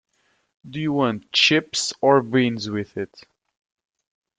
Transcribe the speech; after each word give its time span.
Do 0.67 0.79
you 0.79 0.93
want 0.93 1.31
chips 1.31 1.93
or 2.01 2.23
beans 2.23 2.67
with 2.71 2.97
it? 2.97 3.27